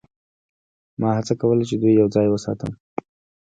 [0.99, 2.71] ما هڅه کوله چې دوی یوځای وساتم